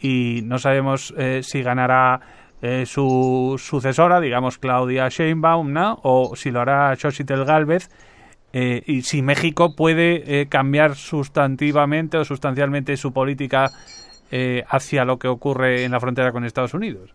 [0.00, 2.20] y no sabemos eh, si ganará
[2.60, 5.98] eh, su sucesora, digamos Claudia Sheinbaum, ¿no?
[6.02, 7.88] o si lo hará Xochitl Galvez.
[8.52, 13.70] Eh, y si México puede cambiar sustantivamente o sustancialmente su política
[14.68, 17.14] hacia lo que ocurre en la frontera con Estados Unidos.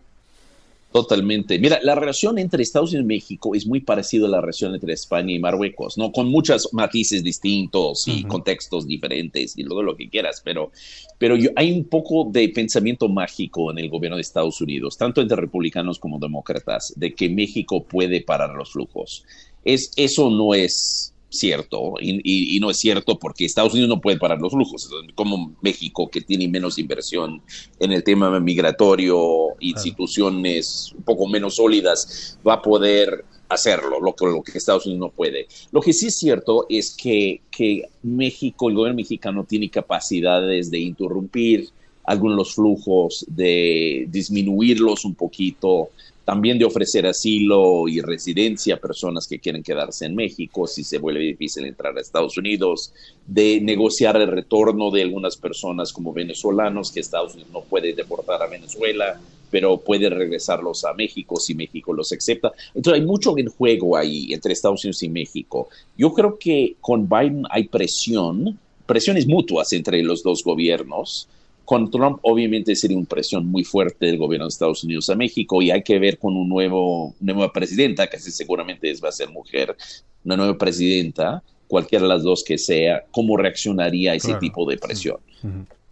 [0.94, 1.58] Totalmente.
[1.58, 4.92] Mira, la relación entre Estados Unidos y México es muy parecida a la relación entre
[4.92, 6.12] España y Marruecos, ¿no?
[6.12, 10.70] Con muchos matices distintos y contextos diferentes y todo lo que quieras, pero,
[11.18, 15.36] pero hay un poco de pensamiento mágico en el gobierno de Estados Unidos, tanto entre
[15.36, 19.24] republicanos como demócratas, de que México puede parar los flujos.
[19.64, 24.40] Es, eso no es cierto y, no es cierto porque Estados Unidos no puede parar
[24.40, 27.42] los flujos, como México que tiene menos inversión
[27.78, 34.26] en el tema migratorio, instituciones un poco menos sólidas, va a poder hacerlo, lo que,
[34.26, 35.46] lo que Estados Unidos no puede.
[35.70, 40.78] Lo que sí es cierto es que, que México, el gobierno mexicano tiene capacidades de
[40.78, 41.68] interrumpir
[42.04, 45.90] algunos de los flujos, de disminuirlos un poquito,
[46.24, 50.98] también de ofrecer asilo y residencia a personas que quieren quedarse en México si se
[50.98, 52.92] vuelve difícil entrar a Estados Unidos,
[53.26, 58.42] de negociar el retorno de algunas personas como venezolanos que Estados Unidos no puede deportar
[58.42, 62.52] a Venezuela, pero puede regresarlos a México si México los acepta.
[62.74, 65.68] Entonces hay mucho en juego ahí entre Estados Unidos y México.
[65.96, 71.28] Yo creo que con Biden hay presión, presiones mutuas entre los dos gobiernos
[71.64, 75.62] con Trump obviamente sería una presión muy fuerte del gobierno de Estados Unidos a México
[75.62, 79.12] y hay que ver con un nuevo, una nueva presidenta, que seguramente es, va a
[79.12, 79.76] ser mujer,
[80.24, 84.76] una nueva presidenta, cualquiera de las dos que sea, cómo reaccionaría a ese tipo de
[84.78, 85.16] presión.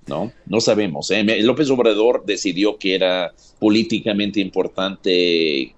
[0.07, 0.33] ¿no?
[0.47, 1.11] No sabemos.
[1.11, 1.25] ¿eh?
[1.43, 5.75] López Obrador decidió que era políticamente importante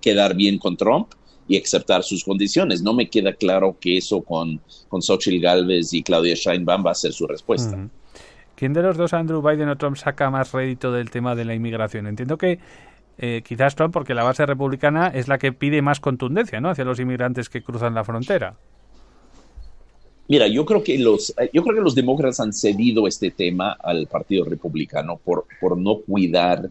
[0.00, 1.08] quedar bien con Trump
[1.46, 2.82] y aceptar sus condiciones.
[2.82, 6.94] No me queda claro que eso con, con Xochitl Galvez y Claudia Sheinbaum va a
[6.94, 7.88] ser su respuesta.
[8.58, 11.54] ¿Quién de los dos, Andrew Biden o Trump, saca más rédito del tema de la
[11.54, 12.08] inmigración?
[12.08, 12.58] Entiendo que
[13.16, 16.68] eh, quizás Trump, porque la base republicana es la que pide más contundencia ¿no?
[16.68, 18.56] hacia los inmigrantes que cruzan la frontera.
[20.26, 24.08] Mira, yo creo que los, yo creo que los demócratas han cedido este tema al
[24.08, 26.68] Partido Republicano por, por no cuidar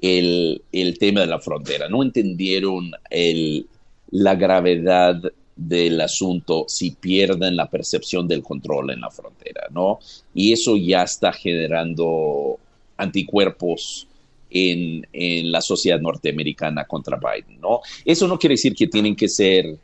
[0.00, 1.90] el, el tema de la frontera.
[1.90, 3.66] No entendieron el,
[4.12, 5.20] la gravedad
[5.58, 9.98] del asunto si pierden la percepción del control en la frontera, ¿no?
[10.32, 12.58] Y eso ya está generando
[12.96, 14.06] anticuerpos
[14.50, 17.80] en, en, la sociedad norteamericana contra Biden, ¿no?
[18.04, 19.76] Eso no quiere decir que tienen que ser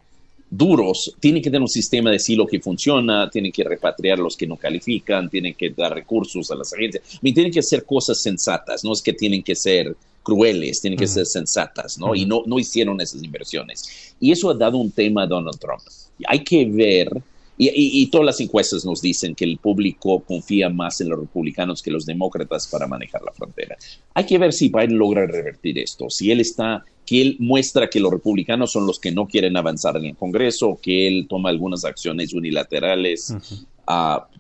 [0.49, 4.37] duros, tienen que tener un sistema de asilo que funciona, tienen que repatriar a los
[4.37, 8.85] que no califican, tienen que dar recursos a las agencias, tienen que hacer cosas sensatas,
[8.85, 12.15] no es que tienen que ser crueles, tienen que ser sensatas, ¿no?
[12.17, 14.17] Y no, no hicieron esas inversiones.
[14.19, 15.83] Y eso ha dado un tema a Donald Trump.
[16.27, 17.09] Hay que ver,
[17.57, 17.71] y,
[18.03, 21.91] y, todas las encuestas nos dicen que el público confía más en los republicanos que
[21.93, 23.77] los demócratas para manejar la frontera.
[24.15, 28.01] Hay que ver si Biden logra revertir esto, si él está que él muestra que
[28.01, 31.85] los republicanos son los que no quieren avanzar en el Congreso, que él toma algunas
[31.85, 33.65] acciones unilaterales uh,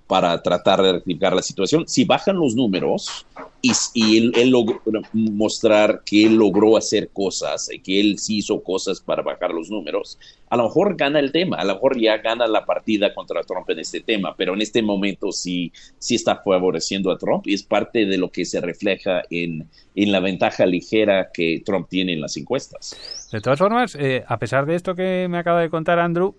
[0.07, 1.85] para tratar de rectificar la situación.
[1.89, 3.27] Si bajan los números
[3.63, 4.81] y, y él, él logró
[5.13, 10.19] mostrar que él logró hacer cosas, que él sí hizo cosas para bajar los números,
[10.51, 13.69] a lo mejor gana el tema, a lo mejor ya gana la partida contra Trump
[13.71, 17.63] en este tema, pero en este momento sí, sí está favoreciendo a Trump y es
[17.63, 22.21] parte de lo que se refleja en, en la ventaja ligera que Trump tiene en
[22.21, 23.29] las encuestas.
[23.33, 26.37] De todas formas, eh, a pesar de esto que me acaba de contar Andrew,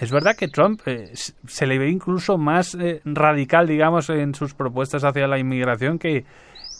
[0.00, 4.54] es verdad que Trump eh, se le ve incluso más eh, radical, digamos, en sus
[4.54, 6.24] propuestas hacia la inmigración que,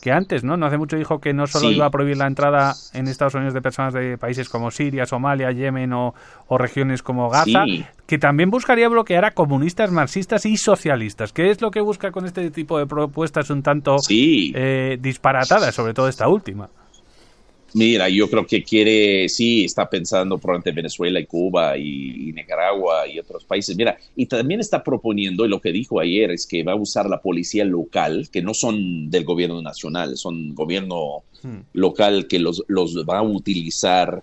[0.01, 0.57] que antes, ¿no?
[0.57, 1.75] No hace mucho dijo que no solo Sí.
[1.75, 5.51] iba a prohibir la entrada en Estados Unidos de personas de países como Siria, Somalia,
[5.51, 6.15] Yemen o,
[6.47, 7.85] o regiones como Gaza, Sí.
[8.07, 11.31] que también buscaría bloquear a comunistas, marxistas y socialistas.
[11.33, 13.97] ¿Qué es lo que busca con este tipo de propuestas un tanto
[14.55, 16.69] eh, disparatadas, sobre todo esta última?
[17.73, 22.33] Mira, yo creo que quiere, sí, está pensando probablemente en Venezuela y Cuba y, y
[22.33, 23.77] Nicaragua y otros países.
[23.77, 27.09] Mira, y también está proponiendo, y lo que dijo ayer es que va a usar
[27.09, 31.23] la policía local, que no son del gobierno nacional, son gobierno
[31.73, 34.21] local que los, los va a utilizar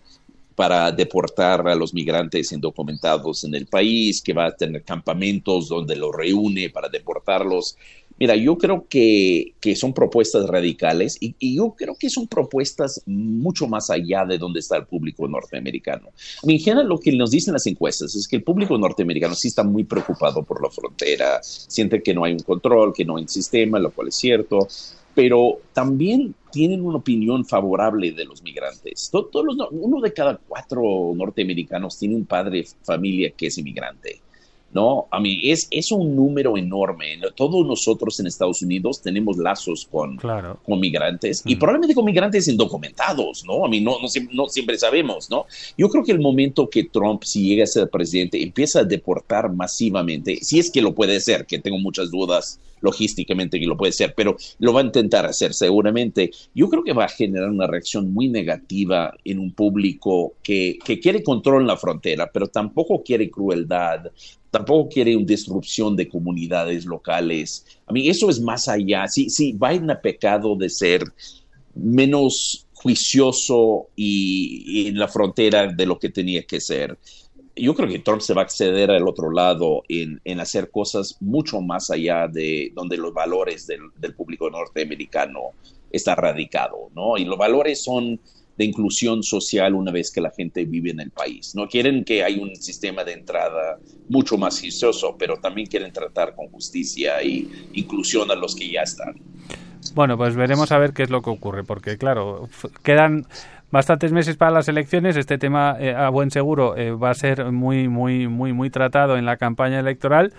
[0.59, 5.95] para deportar a los migrantes indocumentados en el país, que va a tener campamentos donde
[5.95, 7.77] los reúne para deportarlos.
[8.19, 13.03] Mira, yo creo que, que son propuestas radicales y, y, yo creo que son propuestas
[13.07, 16.09] mucho más allá de donde está el público norteamericano.
[16.43, 19.63] En general, lo que nos dicen las encuestas es que el público norteamericano sí está
[19.63, 23.29] muy preocupado por la frontera, siente que no hay un control, que no hay un
[23.29, 24.67] sistema, lo cual es cierto,
[25.15, 29.09] pero también tienen una opinión favorable de los migrantes.
[29.11, 34.21] Todos los, uno de cada cuatro norteamericanos tiene un padre familia que es inmigrante.
[34.73, 35.09] ¿No?
[35.11, 37.19] A mí es, es un número enorme.
[37.35, 40.59] Todos nosotros en Estados Unidos tenemos lazos con, claro.
[40.65, 43.65] con migrantes y probablemente con migrantes indocumentados, ¿no?
[43.65, 45.47] A mí no, no, no, siempre sabemos, ¿no?
[45.77, 49.53] Yo creo que el momento que Trump, si llega a ser presidente, empieza a deportar
[49.53, 53.91] masivamente, si es que lo puede hacer, que tengo muchas dudas logísticamente que lo puede
[53.91, 56.31] hacer, pero lo va a intentar hacer seguramente.
[56.55, 61.01] Yo creo que va a generar una reacción muy negativa en un público que, que
[61.01, 64.11] quiere control en la frontera, pero tampoco quiere crueldad,
[64.51, 67.65] tampoco quiere una disrupción de comunidades locales.
[67.87, 69.07] A mí eso es más allá.
[69.09, 71.03] Sí, sí, Biden ha pecado de ser
[71.75, 76.97] menos juicioso y, en la frontera de lo que tenía que ser.
[77.57, 81.17] Yo creo que Trump se va a acceder al otro lado en, en hacer cosas
[81.21, 85.41] mucho más allá de donde los valores del, del público norteamericano
[85.91, 87.17] está radicado, ¿no?
[87.17, 88.21] Y los valores son
[88.59, 91.55] de inclusión social una vez que la gente vive en el país.
[91.55, 96.35] No quieren que haya un sistema de entrada mucho más juicioso, pero también quieren tratar
[96.35, 99.15] con justicia y inclusión a los que ya están.
[99.95, 102.49] Bueno, pues veremos a ver qué es lo que ocurre, porque claro,
[102.83, 103.27] quedan
[103.71, 105.17] bastantes meses para las elecciones.
[105.17, 109.17] Este tema, eh, a buen seguro, eh, va a ser muy, muy, muy, muy tratado
[109.17, 110.33] en la campaña electoral.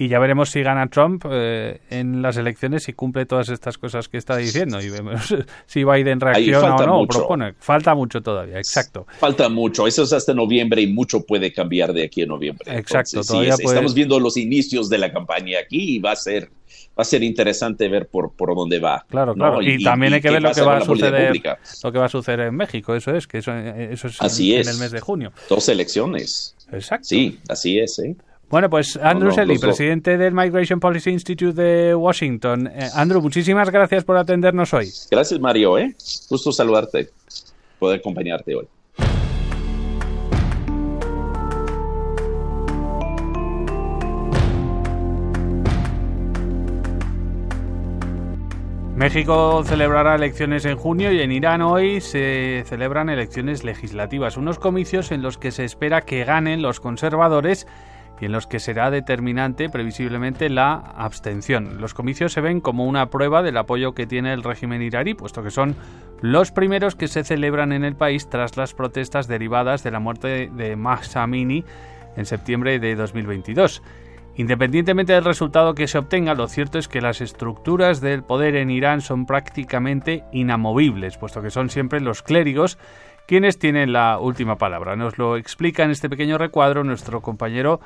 [0.00, 4.08] Y ya veremos si gana Trump eh, en las elecciones y cumple todas estas cosas
[4.08, 4.80] que está diciendo.
[4.80, 5.34] Y vemos
[5.66, 7.18] si Biden reacciona o no, mucho.
[7.18, 7.52] propone.
[7.58, 9.06] Falta mucho todavía, exacto.
[9.18, 9.86] Falta mucho.
[9.86, 12.64] Eso es hasta noviembre y mucho puede cambiar de aquí a noviembre.
[12.78, 13.10] Exacto.
[13.10, 13.76] Entonces, todavía sí, puede...
[13.76, 16.48] Estamos viendo los inicios de la campaña aquí y va a ser
[16.98, 19.04] va a ser interesante ver por, por dónde va.
[19.06, 19.44] Claro, ¿no?
[19.44, 19.62] claro.
[19.62, 21.34] Y, y, también hay que ver lo que va a suceder
[21.82, 24.60] lo que va a suceder en México, eso es, que eso, eso es, así en,
[24.60, 25.32] es en el mes de junio.
[25.48, 26.56] Dos elecciones.
[26.72, 27.06] Exacto.
[27.06, 28.16] Sí, así es, ¿eh?
[28.50, 32.66] Bueno, pues Andrew no, presidente del Migration Policy Institute de Washington.
[32.66, 34.90] Eh, Andrew, muchísimas gracias por atendernos hoy.
[35.08, 35.78] Gracias, Mario.
[35.78, 35.94] ¿eh?
[36.28, 37.10] Gusto saludarte,
[37.78, 38.66] poder acompañarte hoy.
[48.96, 55.12] México celebrará elecciones en junio y en Irán hoy se celebran elecciones legislativas, unos comicios
[55.12, 57.66] en los que se espera que ganen los conservadores
[58.20, 61.80] y en los que será determinante previsiblemente la abstención.
[61.80, 65.42] Los comicios se ven como una prueba del apoyo que tiene el régimen iraní, puesto
[65.42, 65.74] que son
[66.20, 70.50] los primeros que se celebran en el país tras las protestas derivadas de la muerte
[70.52, 71.64] de Mahsa Amini
[72.16, 73.82] en septiembre de 2022.
[74.36, 78.70] Independientemente del resultado que se obtenga, lo cierto es que las estructuras del poder en
[78.70, 82.78] Irán son prácticamente inamovibles, puesto que son siempre los clérigos
[83.26, 84.96] quienes tienen la última palabra.
[84.96, 87.80] Nos lo explica en este pequeño recuadro nuestro compañero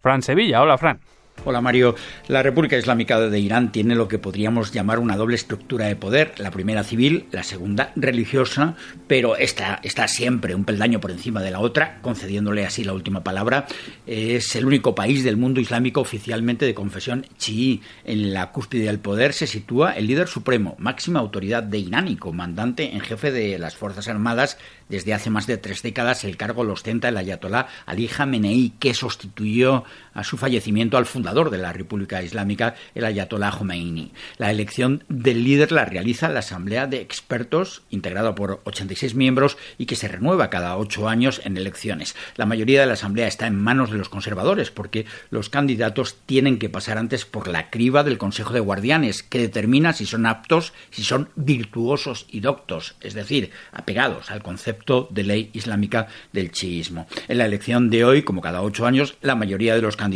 [0.00, 0.60] Fran Sevilla.
[0.62, 1.00] Hola, Fran.
[1.46, 1.94] Hola Mario.
[2.28, 6.34] La República Islámica de Irán tiene lo que podríamos llamar una doble estructura de poder,
[6.36, 8.76] la primera civil, la segunda religiosa,
[9.06, 13.24] pero esta está siempre un peldaño por encima de la otra, concediéndole así la última
[13.24, 13.66] palabra.
[14.06, 17.80] Es el único país del mundo islámico oficialmente de confesión chií.
[18.04, 22.16] En la cúspide del poder se sitúa el líder supremo, máxima autoridad de Irán y
[22.16, 24.58] comandante en jefe de las Fuerzas Armadas.
[24.90, 28.92] Desde hace más de tres décadas el cargo lo ostenta el ayatolá Ali Khamenei, que
[28.92, 29.84] sustituyó
[30.20, 34.12] a su fallecimiento al fundador de la República Islámica, el Ayatollah Khomeini.
[34.36, 39.86] La elección del líder la realiza la Asamblea de Expertos, integrada por 86 miembros y
[39.86, 42.14] que se renueva cada ocho años en elecciones.
[42.36, 46.58] La mayoría de la Asamblea está en manos de los conservadores porque los candidatos tienen
[46.58, 50.74] que pasar antes por la criba del Consejo de Guardianes, que determina si son aptos,
[50.90, 57.06] si son virtuosos y doctos, es decir, apegados al concepto de ley islámica del chiismo.
[57.26, 60.09] En la elección de hoy, como cada ocho años, la mayoría de los candidatos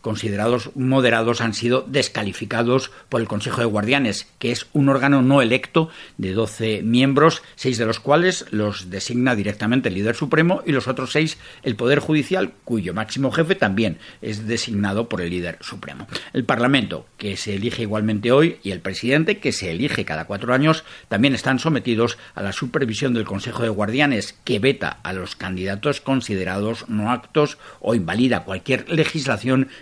[0.00, 5.42] considerados moderados han sido descalificados por el Consejo de Guardianes, que es un órgano no
[5.42, 10.72] electo de 12 miembros, seis de los cuales los designa directamente el líder supremo y
[10.72, 15.58] los otros seis el Poder Judicial, cuyo máximo jefe también es designado por el líder
[15.60, 16.06] supremo.
[16.32, 20.54] El Parlamento, que se elige igualmente hoy, y el presidente, que se elige cada cuatro
[20.54, 25.36] años, también están sometidos a la supervisión del Consejo de Guardianes, que veta a los
[25.36, 29.13] candidatos considerados no actos o invalida cualquier legislación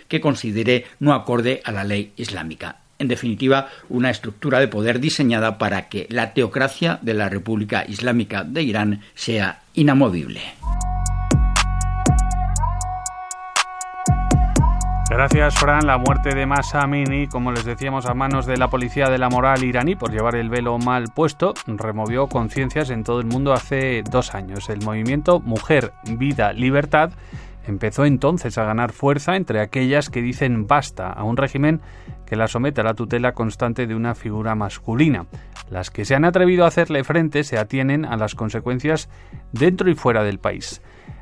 [0.07, 2.77] que considere no acorde a la ley islámica.
[2.99, 8.43] En definitiva, una estructura de poder diseñada para que la teocracia de la República Islámica
[8.43, 10.41] de Irán sea inamovible.
[15.09, 15.85] Gracias, Fran.
[15.85, 19.29] La muerte de Masa Amini, como les decíamos, a manos de la policía de la
[19.29, 24.01] moral iraní por llevar el velo mal puesto, removió conciencias en todo el mundo hace
[24.09, 24.69] dos años.
[24.69, 27.11] El movimiento Mujer, Vida, Libertad
[27.65, 31.81] empezó entonces a ganar fuerza entre aquellas que dicen basta a un régimen
[32.25, 35.25] que la somete a la tutela constante de una figura masculina.
[35.69, 39.09] Las que se han atrevido a hacerle frente se atienen a las consecuencias
[39.51, 40.81] dentro y fuera del país.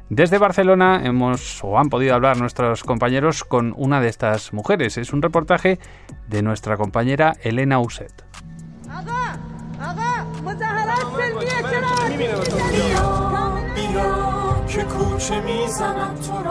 [0.10, 4.98] Desde Barcelona hemos o han podido hablar nuestros compañeros con una de estas mujeres.
[4.98, 5.80] Es un reportaje
[6.28, 8.12] de nuestra compañera Elena Uset.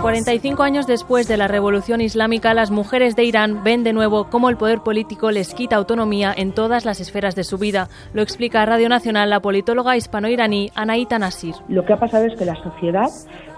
[0.02, 4.50] 45 años después de la revolución islámica, las mujeres de Irán ven de nuevo cómo
[4.50, 7.88] el poder político les quita autonomía en todas las esferas de su vida.
[8.12, 11.54] Lo explica a Radio Nacional la politóloga hispano-iraní Anaita Nasir.
[11.68, 13.08] Lo que ha pasado es que la sociedad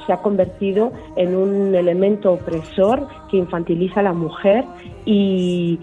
[0.07, 4.65] se ha convertido en un elemento opresor que infantiliza a la mujer
[5.05, 5.81] y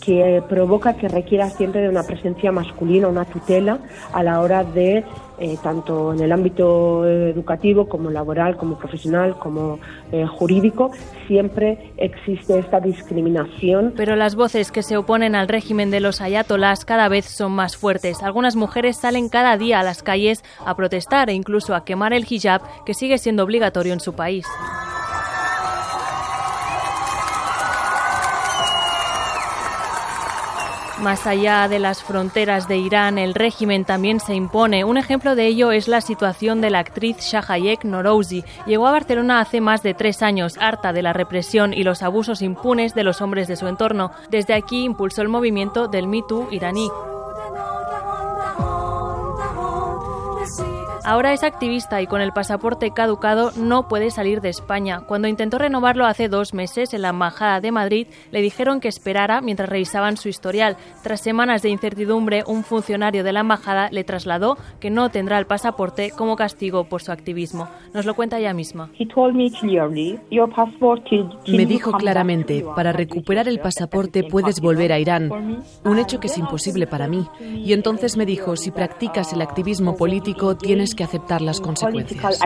[0.00, 3.78] que provoca que requiera siempre de una presencia masculina, una tutela
[4.12, 5.04] a la hora de,
[5.38, 9.78] eh, tanto en el ámbito educativo como laboral, como profesional, como
[10.10, 10.90] eh, jurídico,
[11.26, 13.92] siempre existe esta discriminación.
[13.96, 17.76] Pero las voces que se oponen al régimen de los ayatolás cada vez son más
[17.76, 18.22] fuertes.
[18.22, 22.26] Algunas mujeres salen cada día a las calles a protestar e incluso a quemar el
[22.28, 24.46] hijab, que sigue siendo obligatorio en su país.
[31.00, 34.84] Más allá de las fronteras de Irán, el régimen también se impone.
[34.84, 38.44] Un ejemplo de ello es la situación de la actriz Shahayek Norouzi.
[38.66, 42.42] Llegó a Barcelona hace más de tres años, harta de la represión y los abusos
[42.42, 44.12] impunes de los hombres de su entorno.
[44.28, 46.90] Desde aquí impulsó el movimiento del Me Too iraní.
[51.04, 55.00] Ahora es activista y con el pasaporte caducado no puede salir de España.
[55.00, 59.40] Cuando intentó renovarlo hace dos meses en la Embajada de Madrid, le dijeron que esperara
[59.40, 60.76] mientras revisaban su historial.
[61.02, 65.46] Tras semanas de incertidumbre, un funcionario de la Embajada le trasladó que no tendrá el
[65.46, 67.68] pasaporte como castigo por su activismo.
[67.94, 68.90] Nos lo cuenta ella misma.
[71.48, 76.36] Me dijo claramente, para recuperar el pasaporte puedes volver a Irán, un hecho que es
[76.36, 77.26] imposible para mí.
[77.40, 82.40] Y entonces me dijo, si practicas el activismo político, tienes tienes que aceptar las consecuencias.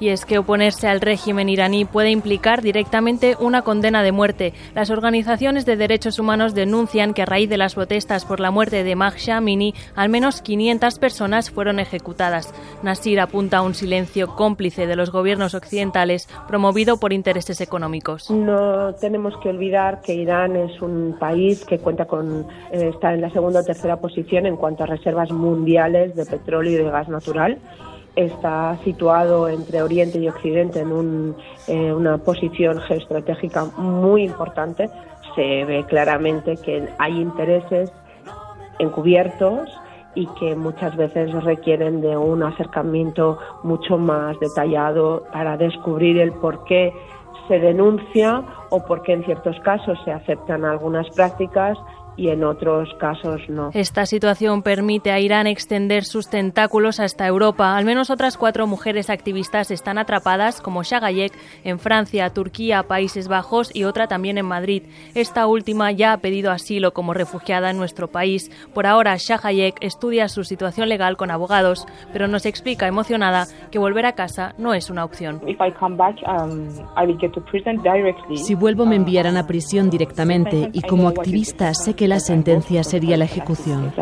[0.00, 4.52] Y es que oponerse al régimen iraní puede implicar directamente una condena de muerte.
[4.74, 8.84] Las organizaciones de derechos humanos denuncian que a raíz de las protestas por la muerte
[8.84, 12.52] de Mahsa Amini, al menos 500 personas fueron ejecutadas.
[12.82, 18.30] Nasir apunta a un silencio cómplice de los gobiernos occidentales promovido por intereses económicos.
[18.30, 23.20] No tenemos que olvidar que Irán es un país que cuenta con eh, está en
[23.20, 27.08] la segunda o tercera posición en cuanto a reservas mundiales de petróleo y de gas
[27.08, 27.58] natural
[28.16, 31.36] está situado entre Oriente y Occidente en
[31.68, 34.90] eh, una posición geoestratégica muy importante.
[35.36, 37.92] Se ve claramente que hay intereses
[38.80, 39.70] encubiertos
[40.16, 46.64] y que muchas veces requieren de un acercamiento mucho más detallado para descubrir el por
[46.64, 46.92] qué
[47.46, 51.78] se denuncia o por qué en ciertos casos se aceptan algunas prácticas
[52.16, 53.70] y en otros casos no.
[53.74, 57.76] Esta situación permite a Irán extender sus tentáculos hasta Europa.
[57.76, 61.32] Al menos otras cuatro mujeres activistas están atrapadas, como Shagayek,
[61.64, 64.82] en Francia, Turquía, Países Bajos y otra también en Madrid.
[65.14, 68.50] Esta última ya ha pedido asilo como refugiada en nuestro país.
[68.72, 74.06] Por ahora, Shagayek estudia su situación legal con abogados, pero nos explica emocionada que volver
[74.06, 75.40] a casa no es una opción.
[76.26, 76.68] Um,
[78.36, 83.16] si vuelvo me enviarán a prisión directamente y como activista sé que la sentencia sería
[83.16, 83.92] la ejecución.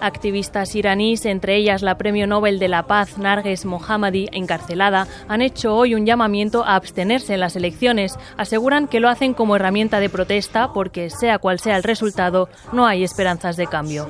[0.00, 5.74] Activistas iraníes, entre ellas la Premio Nobel de la Paz Narges Mohammadi, encarcelada, han hecho
[5.74, 8.18] hoy un llamamiento a abstenerse en las elecciones.
[8.36, 12.86] Aseguran que lo hacen como herramienta de protesta porque, sea cual sea el resultado, no
[12.86, 14.08] hay esperanzas de cambio.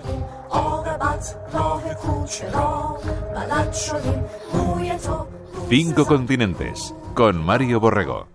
[5.69, 8.29] Cinco continentes con Mario Borrego.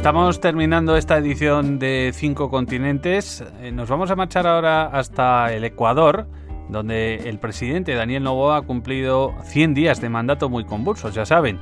[0.00, 3.44] Estamos terminando esta edición de Cinco Continentes.
[3.60, 6.26] Eh, nos vamos a marchar ahora hasta el Ecuador,
[6.70, 11.58] donde el presidente Daniel Novoa ha cumplido 100 días de mandato muy convulsos, ya saben.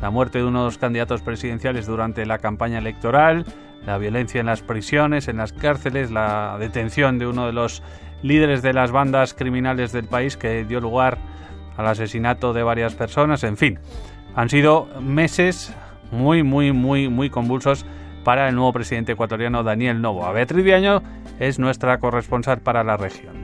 [0.00, 3.44] La muerte de unos candidatos presidenciales durante la campaña electoral,
[3.84, 7.82] la violencia en las prisiones, en las cárceles, la detención de uno de los
[8.22, 11.18] líderes de las bandas criminales del país que dio lugar
[11.76, 13.80] al asesinato de varias personas, en fin.
[14.36, 15.74] Han sido meses
[16.10, 17.86] muy, muy, muy, muy convulsos
[18.24, 20.30] para el nuevo presidente ecuatoriano Daniel Novo.
[20.32, 21.02] Beatriz Viaño
[21.38, 23.39] es nuestra corresponsal para la región.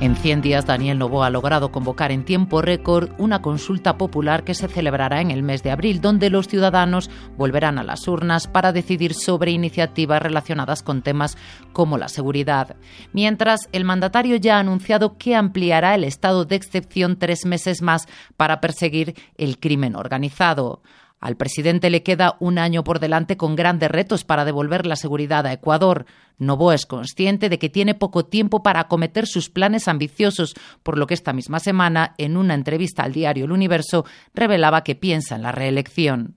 [0.00, 4.54] En 100 días, Daniel Novo ha logrado convocar en tiempo récord una consulta popular que
[4.54, 8.70] se celebrará en el mes de abril, donde los ciudadanos volverán a las urnas para
[8.70, 11.36] decidir sobre iniciativas relacionadas con temas
[11.72, 12.76] como la seguridad.
[13.12, 18.06] Mientras, el mandatario ya ha anunciado que ampliará el estado de excepción tres meses más
[18.36, 20.80] para perseguir el crimen organizado.
[21.20, 25.46] Al presidente le queda un año por delante con grandes retos para devolver la seguridad
[25.46, 26.06] a Ecuador.
[26.38, 30.54] Novoa es consciente de que tiene poco tiempo para acometer sus planes ambiciosos,
[30.84, 34.94] por lo que esta misma semana, en una entrevista al diario El Universo, revelaba que
[34.94, 36.36] piensa en la reelección.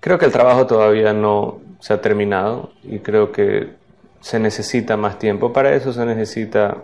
[0.00, 3.74] Creo que el trabajo todavía no se ha terminado y creo que
[4.20, 5.52] se necesita más tiempo.
[5.52, 6.78] Para eso se necesita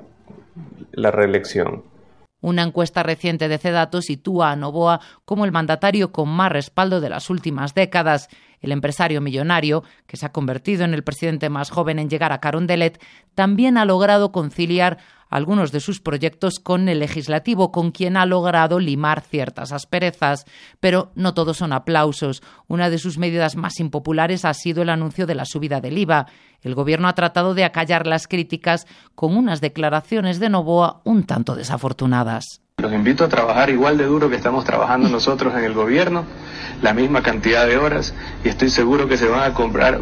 [0.93, 1.83] la reelección.
[2.45, 7.09] Una encuesta reciente de CEDATO sitúa a Novoa como el mandatario con más respaldo de
[7.09, 8.29] las últimas décadas.
[8.61, 12.41] El empresario millonario, que se ha convertido en el presidente más joven en llegar a
[12.41, 13.03] Carondelet,
[13.35, 18.79] también ha logrado conciliar algunos de sus proyectos con el legislativo, con quien ha logrado
[18.79, 20.45] limar ciertas asperezas.
[20.81, 22.43] Pero no todos son aplausos.
[22.69, 26.27] Una de sus medidas más impopulares ha sido el anuncio de la subida del IVA.
[26.63, 31.55] El gobierno ha tratado de acallar las críticas con unas declaraciones de Novoa un tanto
[31.55, 32.63] desafortunadas.
[32.79, 36.25] Los invito a trabajar igual de duro que estamos trabajando nosotros en el gobierno,
[36.83, 38.15] la misma cantidad de horas,
[38.45, 40.01] y estoy seguro que se van a comprar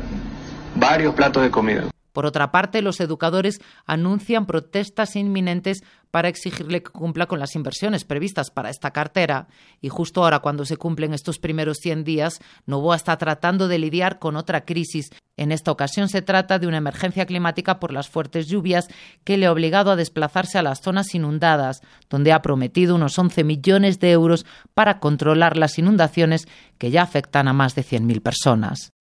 [0.74, 1.91] varios platos de comida.
[2.12, 5.82] Por otra parte, los educadores anuncian protestas inminentes
[6.12, 9.48] para exigirle que cumpla con las inversiones previstas para esta cartera.
[9.80, 14.18] Y justo ahora, cuando se cumplen estos primeros 100 días, Novoa está tratando de lidiar
[14.18, 15.10] con otra crisis.
[15.38, 18.88] En esta ocasión se trata de una emergencia climática por las fuertes lluvias
[19.24, 23.42] que le ha obligado a desplazarse a las zonas inundadas, donde ha prometido unos 11
[23.42, 24.44] millones de euros
[24.74, 26.46] para controlar las inundaciones
[26.76, 28.92] que ya afectan a más de 100.000 personas.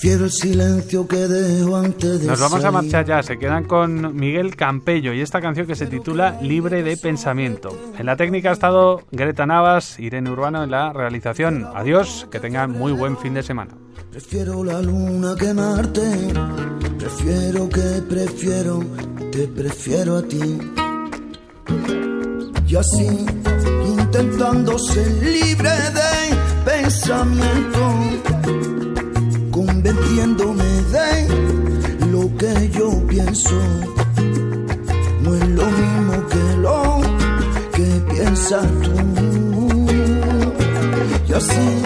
[0.00, 4.14] Prefiero el silencio que dejo antes de Nos vamos a marchar ya, se quedan con
[4.14, 7.76] Miguel Campello y esta canción que se titula Libre de Pensamiento.
[7.98, 11.66] En la técnica ha estado Greta Navas, Irene Urbano en la realización.
[11.74, 13.72] Adiós, que tengan muy buen fin de semana.
[14.12, 16.28] Prefiero la luna que Marte.
[16.96, 18.80] Prefiero que prefiero,
[19.32, 20.60] te prefiero a ti.
[22.68, 23.26] Y así,
[23.98, 28.27] intentando ser libre de pensamiento,
[29.82, 30.64] convenciéndome
[30.94, 33.56] de lo que yo pienso.
[35.22, 37.00] No es lo mismo que lo
[37.72, 38.96] que piensas tú.
[41.28, 41.82] Y así,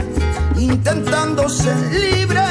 [0.59, 2.41] intentando ser libre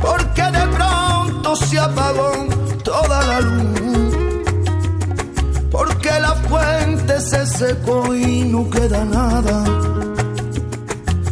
[0.00, 2.32] porque de pronto se apagó
[2.84, 3.86] toda la luz
[5.70, 9.64] porque la fuente se secó y no queda nada.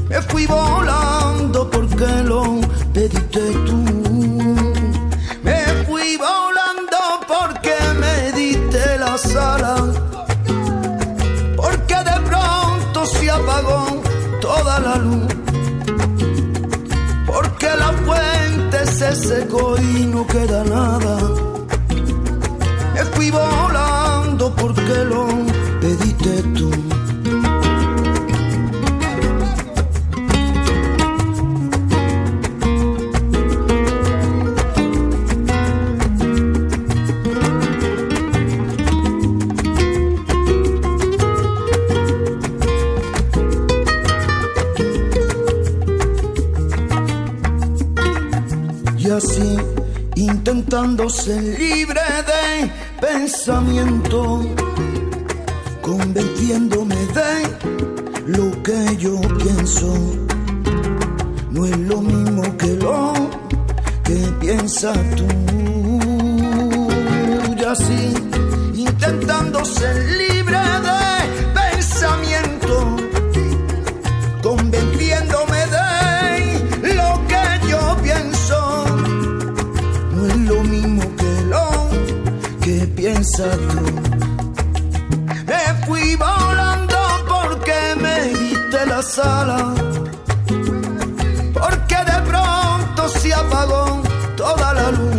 [0.08, 2.60] Me fui volando porque lo
[2.92, 3.78] pediste tú.
[5.42, 9.76] Me fui volando porque me diste la sala.
[11.56, 14.02] Porque de pronto se apagó
[14.40, 15.33] toda la luz.
[19.24, 21.18] Fuente se secó y no queda nada.
[22.94, 25.26] Me fui volando porque lo
[25.80, 26.73] pediste tú.
[51.08, 52.70] Ser libre de
[53.00, 54.42] pensamiento,
[55.80, 57.32] convenciéndome de
[58.26, 59.94] lo que yo pienso.
[61.50, 63.14] No es lo mismo que lo
[64.04, 65.26] que piensas tú.
[67.58, 68.14] Y así,
[68.74, 70.33] intentando ser libre
[83.36, 83.46] Me
[85.84, 86.96] fui volando
[87.28, 89.74] porque me diste la sala.
[91.52, 94.02] Porque de pronto se apagó
[94.36, 95.16] toda la luz.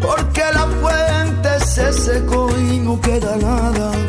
[0.00, 4.07] Porque la fuente se secó y no queda nada.